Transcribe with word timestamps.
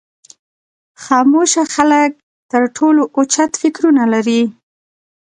خاموشه 1.03 1.63
خلک 1.75 2.11
تر 2.51 2.63
ټولو 2.77 3.01
اوچت 3.17 3.51
فکرونه 3.61 4.03
لري. 4.13 4.41